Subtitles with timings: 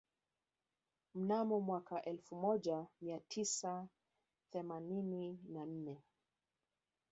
[1.15, 3.87] Mnamo mwaka elfu moja mia tisa
[4.51, 6.01] themanini na nne